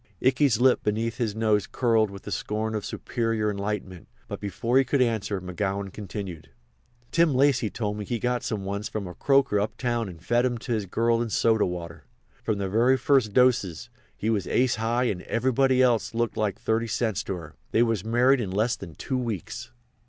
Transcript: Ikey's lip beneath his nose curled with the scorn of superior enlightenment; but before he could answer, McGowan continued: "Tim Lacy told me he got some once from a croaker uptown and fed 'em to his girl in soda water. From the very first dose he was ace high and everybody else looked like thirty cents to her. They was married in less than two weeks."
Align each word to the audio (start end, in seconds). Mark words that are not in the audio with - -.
Ikey's 0.19 0.59
lip 0.59 0.81
beneath 0.83 1.17
his 1.17 1.35
nose 1.35 1.67
curled 1.67 2.09
with 2.09 2.23
the 2.23 2.31
scorn 2.31 2.73
of 2.73 2.83
superior 2.83 3.51
enlightenment; 3.51 4.07
but 4.27 4.39
before 4.39 4.79
he 4.79 4.83
could 4.83 4.99
answer, 4.99 5.39
McGowan 5.39 5.93
continued: 5.93 6.49
"Tim 7.11 7.35
Lacy 7.35 7.69
told 7.69 7.97
me 7.97 8.05
he 8.05 8.17
got 8.17 8.41
some 8.41 8.65
once 8.65 8.89
from 8.89 9.05
a 9.05 9.13
croaker 9.13 9.59
uptown 9.59 10.09
and 10.09 10.19
fed 10.19 10.43
'em 10.43 10.57
to 10.57 10.71
his 10.73 10.87
girl 10.87 11.21
in 11.21 11.29
soda 11.29 11.67
water. 11.67 12.05
From 12.43 12.57
the 12.57 12.67
very 12.67 12.97
first 12.97 13.33
dose 13.33 13.89
he 14.17 14.31
was 14.31 14.47
ace 14.47 14.77
high 14.77 15.03
and 15.03 15.21
everybody 15.21 15.83
else 15.83 16.15
looked 16.15 16.35
like 16.35 16.57
thirty 16.59 16.87
cents 16.87 17.23
to 17.25 17.35
her. 17.35 17.55
They 17.69 17.83
was 17.83 18.03
married 18.03 18.41
in 18.41 18.49
less 18.49 18.75
than 18.75 18.95
two 18.95 19.19
weeks." 19.19 19.71